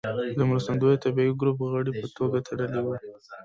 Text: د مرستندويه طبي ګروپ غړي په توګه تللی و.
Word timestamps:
د 0.39 0.41
مرستندويه 0.49 0.97
طبي 1.03 1.25
ګروپ 1.39 1.57
غړي 1.71 1.91
په 1.99 2.07
توګه 2.17 2.37
تللی 2.47 2.81
و. 2.83 2.87